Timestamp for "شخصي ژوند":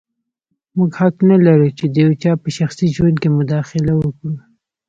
2.57-3.15